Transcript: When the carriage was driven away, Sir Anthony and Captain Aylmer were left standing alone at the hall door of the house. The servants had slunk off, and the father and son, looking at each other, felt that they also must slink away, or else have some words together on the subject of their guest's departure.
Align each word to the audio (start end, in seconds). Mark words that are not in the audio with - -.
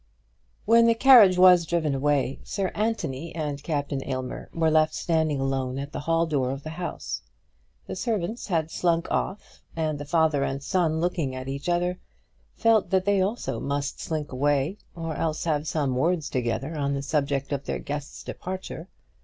When 0.65 0.87
the 0.87 0.95
carriage 0.95 1.37
was 1.37 1.67
driven 1.67 1.93
away, 1.93 2.39
Sir 2.43 2.71
Anthony 2.73 3.35
and 3.35 3.61
Captain 3.61 4.03
Aylmer 4.03 4.49
were 4.51 4.71
left 4.71 4.95
standing 4.95 5.39
alone 5.39 5.77
at 5.77 5.91
the 5.91 5.99
hall 5.99 6.25
door 6.25 6.49
of 6.49 6.63
the 6.63 6.71
house. 6.71 7.21
The 7.85 7.95
servants 7.95 8.47
had 8.47 8.71
slunk 8.71 9.11
off, 9.11 9.61
and 9.75 9.99
the 9.99 10.05
father 10.05 10.43
and 10.43 10.63
son, 10.63 10.99
looking 10.99 11.35
at 11.35 11.47
each 11.47 11.69
other, 11.69 11.99
felt 12.55 12.89
that 12.89 13.05
they 13.05 13.21
also 13.21 13.59
must 13.59 13.99
slink 14.01 14.31
away, 14.31 14.79
or 14.95 15.15
else 15.15 15.43
have 15.43 15.67
some 15.67 15.95
words 15.95 16.31
together 16.31 16.75
on 16.75 16.95
the 16.95 17.03
subject 17.03 17.51
of 17.51 17.65
their 17.65 17.77
guest's 17.77 18.23
departure. 18.23 18.87